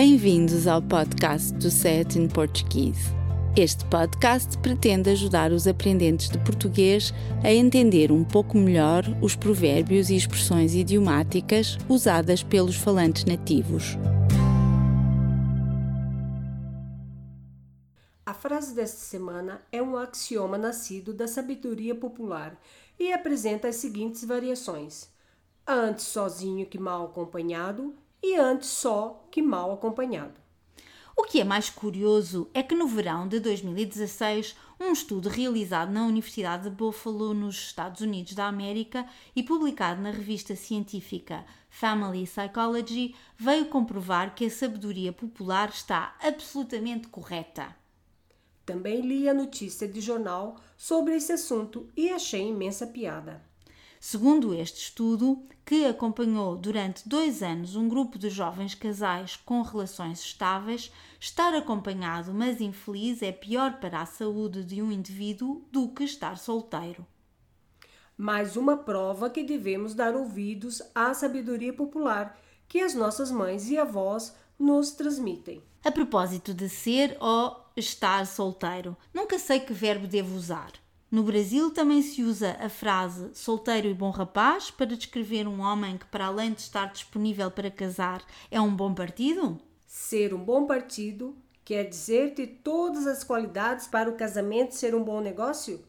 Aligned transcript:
Bem-vindos 0.00 0.68
ao 0.68 0.80
podcast 0.80 1.52
do 1.54 1.68
Set 1.72 2.16
in 2.16 2.28
Portuguese. 2.28 3.10
Este 3.56 3.84
podcast 3.86 4.56
pretende 4.58 5.10
ajudar 5.10 5.50
os 5.50 5.66
aprendentes 5.66 6.28
de 6.28 6.38
português 6.44 7.12
a 7.42 7.52
entender 7.52 8.12
um 8.12 8.22
pouco 8.22 8.56
melhor 8.56 9.02
os 9.20 9.34
provérbios 9.34 10.08
e 10.08 10.14
expressões 10.14 10.72
idiomáticas 10.72 11.76
usadas 11.88 12.44
pelos 12.44 12.76
falantes 12.76 13.24
nativos. 13.24 13.96
A 18.24 18.32
frase 18.32 18.76
desta 18.76 19.00
semana 19.00 19.60
é 19.72 19.82
um 19.82 19.96
axioma 19.96 20.56
nascido 20.56 21.12
da 21.12 21.26
sabedoria 21.26 21.96
popular 21.96 22.56
e 23.00 23.12
apresenta 23.12 23.66
as 23.66 23.74
seguintes 23.74 24.24
variações: 24.24 25.08
antes 25.66 26.04
sozinho 26.04 26.66
que 26.66 26.78
mal 26.78 27.06
acompanhado 27.06 27.92
e 28.22 28.36
antes 28.36 28.68
só 28.68 29.26
que 29.30 29.42
mal 29.42 29.72
acompanhado. 29.72 30.40
O 31.16 31.24
que 31.24 31.40
é 31.40 31.44
mais 31.44 31.68
curioso 31.68 32.48
é 32.54 32.62
que 32.62 32.76
no 32.76 32.86
verão 32.86 33.26
de 33.26 33.40
2016, 33.40 34.56
um 34.78 34.92
estudo 34.92 35.28
realizado 35.28 35.90
na 35.90 36.06
Universidade 36.06 36.62
de 36.62 36.70
Buffalo, 36.70 37.34
nos 37.34 37.56
Estados 37.56 38.00
Unidos 38.00 38.34
da 38.34 38.46
América, 38.46 39.04
e 39.34 39.42
publicado 39.42 40.00
na 40.00 40.12
revista 40.12 40.54
científica 40.54 41.44
Family 41.68 42.24
Psychology, 42.24 43.16
veio 43.36 43.66
comprovar 43.66 44.34
que 44.34 44.44
a 44.44 44.50
sabedoria 44.50 45.12
popular 45.12 45.70
está 45.70 46.16
absolutamente 46.22 47.08
correta. 47.08 47.74
Também 48.64 49.00
li 49.00 49.28
a 49.28 49.34
notícia 49.34 49.88
de 49.88 50.00
jornal 50.00 50.56
sobre 50.76 51.16
esse 51.16 51.32
assunto 51.32 51.88
e 51.96 52.10
achei 52.10 52.48
imensa 52.48 52.86
piada. 52.86 53.47
Segundo 54.00 54.54
este 54.54 54.82
estudo, 54.82 55.42
que 55.66 55.84
acompanhou 55.84 56.56
durante 56.56 57.08
dois 57.08 57.42
anos 57.42 57.74
um 57.74 57.88
grupo 57.88 58.16
de 58.18 58.30
jovens 58.30 58.74
casais 58.74 59.36
com 59.36 59.60
relações 59.62 60.20
estáveis, 60.20 60.92
estar 61.18 61.52
acompanhado 61.54 62.32
mas 62.32 62.60
infeliz 62.60 63.22
é 63.22 63.32
pior 63.32 63.80
para 63.80 64.00
a 64.00 64.06
saúde 64.06 64.62
de 64.64 64.80
um 64.80 64.92
indivíduo 64.92 65.66
do 65.72 65.88
que 65.88 66.04
estar 66.04 66.38
solteiro. 66.38 67.04
Mais 68.16 68.56
uma 68.56 68.76
prova 68.76 69.28
que 69.28 69.42
devemos 69.42 69.94
dar 69.94 70.14
ouvidos 70.14 70.80
à 70.94 71.12
sabedoria 71.12 71.72
popular 71.72 72.38
que 72.68 72.80
as 72.80 72.94
nossas 72.94 73.30
mães 73.30 73.68
e 73.68 73.76
avós 73.76 74.34
nos 74.58 74.92
transmitem. 74.92 75.62
A 75.84 75.90
propósito 75.90 76.52
de 76.52 76.68
ser 76.68 77.16
ou 77.20 77.64
estar 77.76 78.26
solteiro, 78.26 78.96
nunca 79.12 79.38
sei 79.38 79.60
que 79.60 79.72
verbo 79.72 80.06
devo 80.06 80.36
usar. 80.36 80.72
No 81.10 81.22
Brasil 81.22 81.70
também 81.70 82.02
se 82.02 82.22
usa 82.22 82.54
a 82.60 82.68
frase 82.68 83.30
solteiro 83.32 83.88
e 83.88 83.94
bom 83.94 84.10
rapaz 84.10 84.70
para 84.70 84.94
descrever 84.94 85.48
um 85.48 85.60
homem 85.60 85.96
que, 85.96 86.04
para 86.04 86.26
além 86.26 86.52
de 86.52 86.60
estar 86.60 86.92
disponível 86.92 87.50
para 87.50 87.70
casar, 87.70 88.22
é 88.50 88.60
um 88.60 88.74
bom 88.74 88.92
partido? 88.92 89.58
Ser 89.86 90.34
um 90.34 90.44
bom 90.44 90.66
partido 90.66 91.34
quer 91.64 91.84
dizer 91.84 92.34
ter 92.34 92.60
todas 92.62 93.06
as 93.06 93.24
qualidades 93.24 93.86
para 93.86 94.10
o 94.10 94.16
casamento 94.16 94.74
ser 94.74 94.94
um 94.94 95.02
bom 95.02 95.22
negócio? 95.22 95.82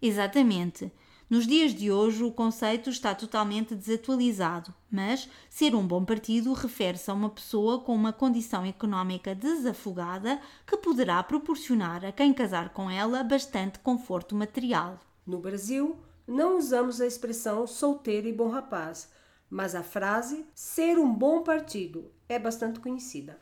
Exatamente. 0.00 0.92
Nos 1.30 1.46
dias 1.46 1.72
de 1.72 1.92
hoje, 1.92 2.24
o 2.24 2.32
conceito 2.32 2.90
está 2.90 3.14
totalmente 3.14 3.72
desatualizado, 3.72 4.74
mas 4.90 5.28
ser 5.48 5.76
um 5.76 5.86
bom 5.86 6.04
partido 6.04 6.52
refere-se 6.52 7.08
a 7.08 7.14
uma 7.14 7.30
pessoa 7.30 7.78
com 7.84 7.94
uma 7.94 8.12
condição 8.12 8.66
económica 8.66 9.32
desafogada 9.32 10.40
que 10.66 10.76
poderá 10.76 11.22
proporcionar 11.22 12.04
a 12.04 12.10
quem 12.10 12.34
casar 12.34 12.70
com 12.70 12.90
ela 12.90 13.22
bastante 13.22 13.78
conforto 13.78 14.34
material. 14.34 14.98
No 15.24 15.38
Brasil, 15.38 16.00
não 16.26 16.58
usamos 16.58 17.00
a 17.00 17.06
expressão 17.06 17.64
solteiro 17.64 18.26
e 18.26 18.32
bom 18.32 18.48
rapaz, 18.48 19.08
mas 19.48 19.76
a 19.76 19.84
frase 19.84 20.44
ser 20.52 20.98
um 20.98 21.14
bom 21.14 21.44
partido 21.44 22.10
é 22.28 22.40
bastante 22.40 22.80
conhecida. 22.80 23.40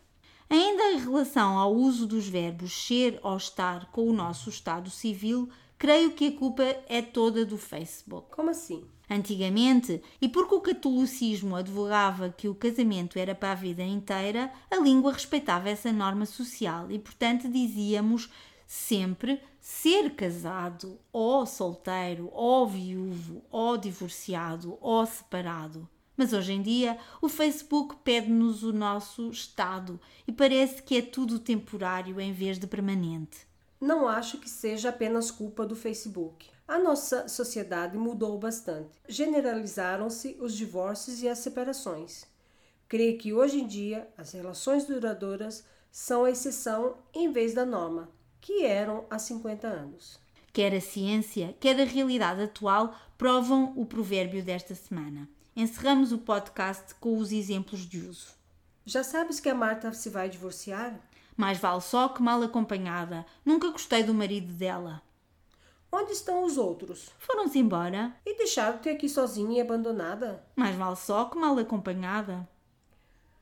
Ainda 0.50 0.92
em 0.92 0.98
relação 0.98 1.58
ao 1.58 1.74
uso 1.74 2.06
dos 2.06 2.26
verbos 2.26 2.72
ser 2.72 3.20
ou 3.22 3.36
estar 3.36 3.90
com 3.92 4.08
o 4.08 4.12
nosso 4.12 4.48
estado 4.48 4.88
civil, 4.88 5.48
creio 5.76 6.12
que 6.12 6.28
a 6.28 6.32
culpa 6.32 6.62
é 6.88 7.02
toda 7.02 7.44
do 7.44 7.58
Facebook. 7.58 8.30
Como 8.30 8.50
assim? 8.50 8.84
Antigamente, 9.10 10.02
e 10.20 10.28
porque 10.28 10.54
o 10.54 10.60
catolicismo 10.60 11.56
advogava 11.56 12.30
que 12.30 12.48
o 12.48 12.54
casamento 12.54 13.18
era 13.18 13.34
para 13.34 13.52
a 13.52 13.54
vida 13.54 13.82
inteira, 13.82 14.52
a 14.70 14.76
língua 14.76 15.12
respeitava 15.12 15.68
essa 15.68 15.92
norma 15.92 16.26
social 16.26 16.90
e, 16.90 16.98
portanto, 16.98 17.48
dizíamos 17.48 18.30
sempre 18.66 19.40
ser 19.60 20.14
casado, 20.14 20.98
ou 21.10 21.46
solteiro, 21.46 22.30
ou 22.32 22.66
viúvo, 22.66 23.42
ou 23.50 23.78
divorciado, 23.78 24.76
ou 24.80 25.04
separado. 25.06 25.88
Mas 26.18 26.34
hoje 26.34 26.52
em 26.52 26.60
dia 26.60 26.98
o 27.22 27.30
Facebook 27.30 27.96
pede-nos 28.04 28.62
o 28.62 28.74
nosso 28.74 29.30
estado 29.30 29.98
e 30.26 30.32
parece 30.32 30.82
que 30.82 30.98
é 30.98 31.02
tudo 31.02 31.38
temporário 31.38 32.20
em 32.20 32.34
vez 32.34 32.58
de 32.58 32.66
permanente 32.66 33.48
não 33.80 34.08
acho 34.08 34.38
que 34.38 34.50
seja 34.50 34.88
apenas 34.88 35.30
culpa 35.30 35.64
do 35.64 35.76
Facebook. 35.76 36.48
A 36.66 36.78
nossa 36.78 37.28
sociedade 37.28 37.96
mudou 37.96 38.36
bastante. 38.38 38.90
Generalizaram-se 39.08 40.36
os 40.40 40.54
divórcios 40.54 41.22
e 41.22 41.28
as 41.28 41.38
separações. 41.38 42.26
Creio 42.88 43.18
que 43.18 43.32
hoje 43.32 43.60
em 43.60 43.66
dia 43.66 44.08
as 44.16 44.32
relações 44.32 44.84
duradouras 44.84 45.64
são 45.90 46.24
a 46.24 46.30
exceção 46.30 46.96
em 47.14 47.30
vez 47.30 47.54
da 47.54 47.64
norma, 47.64 48.10
que 48.40 48.64
eram 48.64 49.04
há 49.08 49.18
50 49.18 49.66
anos. 49.66 50.18
Quer 50.52 50.74
a 50.74 50.80
ciência, 50.80 51.54
quer 51.60 51.80
a 51.80 51.84
realidade 51.84 52.42
atual 52.42 52.94
provam 53.16 53.72
o 53.76 53.86
provérbio 53.86 54.42
desta 54.42 54.74
semana. 54.74 55.28
Encerramos 55.58 56.12
o 56.12 56.18
podcast 56.18 56.94
com 57.00 57.18
os 57.18 57.32
exemplos 57.32 57.80
de 57.80 57.98
uso. 57.98 58.28
Já 58.86 59.02
sabes 59.02 59.40
que 59.40 59.48
a 59.48 59.54
Marta 59.56 59.92
se 59.92 60.08
vai 60.08 60.28
divorciar? 60.28 60.94
Mais 61.36 61.58
vale 61.58 61.80
só 61.80 62.08
que 62.10 62.22
mal 62.22 62.40
acompanhada. 62.44 63.26
Nunca 63.44 63.72
gostei 63.72 64.04
do 64.04 64.14
marido 64.14 64.52
dela. 64.52 65.02
Onde 65.90 66.12
estão 66.12 66.44
os 66.44 66.56
outros? 66.56 67.10
Foram-se 67.18 67.58
embora. 67.58 68.14
E 68.24 68.38
deixaram-te 68.38 68.88
aqui 68.88 69.08
sozinha 69.08 69.58
e 69.58 69.60
abandonada? 69.60 70.44
Mais 70.54 70.76
vale 70.76 70.94
só 70.94 71.24
que 71.24 71.36
mal 71.36 71.58
acompanhada. 71.58 72.48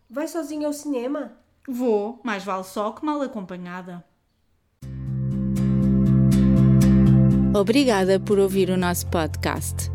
Vai 0.09 0.27
sozinha 0.27 0.67
ao 0.67 0.73
cinema? 0.73 1.37
Vou, 1.69 2.19
mais 2.25 2.43
vale 2.43 2.65
só 2.65 2.93
que 2.93 3.05
mal 3.05 3.21
acompanhada. 3.21 4.03
Obrigada 7.55 8.19
por 8.19 8.39
ouvir 8.39 8.71
o 8.71 8.77
nosso 8.79 9.07
podcast. 9.09 9.95